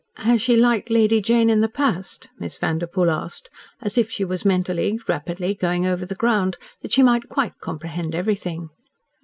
[0.15, 3.51] "Has she liked Lady Jane in the past?" Miss Vanderpoel asked,
[3.83, 8.15] as if she was, mentally, rapidly going over the ground, that she might quite comprehend
[8.15, 8.69] everything.